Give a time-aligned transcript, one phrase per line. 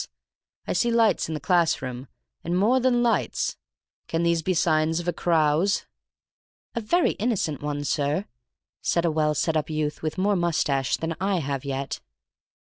[0.65, 2.07] I see lights in the class room,
[2.43, 3.55] and more than lights.
[4.07, 5.85] Can these be signs of a carouse?"
[6.73, 8.25] "A very innocent one, sir,"
[8.81, 11.99] said a well set up youth with more moustache than I have yet.